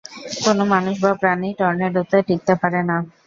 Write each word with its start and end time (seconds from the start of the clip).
কোনো 0.43 0.63
মানুষ 0.73 0.95
বা 1.03 1.11
প্রাণী 1.21 1.49
টর্নেডোতে 1.59 2.17
টিকতে 2.27 2.53
পারে 2.61 2.81
না। 2.89 2.95